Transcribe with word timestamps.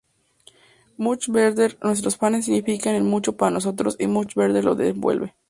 Much 0.97 1.29
Better: 1.31 1.77
"Nuestros 1.83 2.17
fanes 2.17 2.45
significan 2.45 2.95
el 2.95 3.03
mundo 3.03 3.33
para 3.37 3.51
nosotros 3.51 3.97
y 3.99 4.07
"Much 4.07 4.33
Better" 4.33 4.65
lo 4.65 4.73
devuelve. 4.73 5.35